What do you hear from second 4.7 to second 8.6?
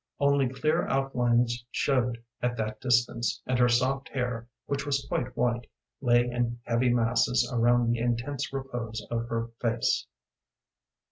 was quite white, lay in heavy masses around the intense